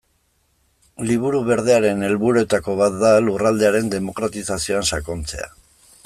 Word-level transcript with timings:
Liburu 1.09 1.41
Berdearen 1.49 2.01
helburuetako 2.07 2.77
bat 2.79 2.97
da 3.03 3.11
lurraldearen 3.25 3.91
demokratizazioan 3.97 4.89
sakontzea. 4.95 5.51